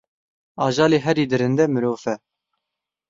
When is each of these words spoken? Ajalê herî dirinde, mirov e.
Ajalê 0.65 0.99
herî 1.05 1.25
dirinde, 1.31 1.65
mirov 1.73 2.03
e. 2.13 2.15